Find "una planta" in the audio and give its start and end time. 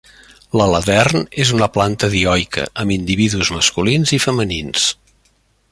1.57-2.09